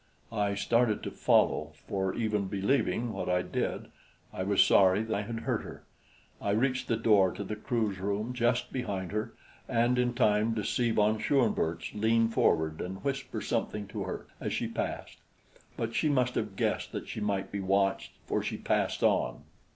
I 0.33 0.55
started 0.55 1.03
to 1.03 1.11
follow, 1.11 1.73
for 1.87 2.15
even 2.15 2.47
believing 2.47 3.13
what 3.13 3.29
I 3.29 3.43
did, 3.43 3.89
I 4.33 4.41
was 4.41 4.63
sorry 4.63 5.03
that 5.03 5.15
I 5.15 5.21
had 5.21 5.41
hurt 5.41 5.61
her. 5.61 5.83
I 6.41 6.49
reached 6.53 6.87
the 6.87 6.97
door 6.97 7.31
to 7.33 7.43
the 7.43 7.55
crew's 7.55 7.99
room 7.99 8.33
just 8.33 8.73
behind 8.73 9.11
her 9.11 9.33
and 9.69 9.99
in 9.99 10.15
time 10.15 10.55
to 10.55 10.63
see 10.63 10.89
von 10.89 11.19
Schoenvorts 11.19 11.93
lean 11.93 12.29
forward 12.29 12.81
and 12.81 13.03
whisper 13.03 13.41
something 13.43 13.85
to 13.89 14.05
her 14.05 14.25
as 14.39 14.53
she 14.53 14.67
passed; 14.67 15.19
but 15.77 15.93
she 15.93 16.09
must 16.09 16.33
have 16.33 16.55
guessed 16.55 16.91
that 16.93 17.07
she 17.07 17.19
might 17.21 17.51
be 17.51 17.59
watched, 17.59 18.13
for 18.25 18.41
she 18.41 18.57
passed 18.57 19.03
on. 19.03 19.43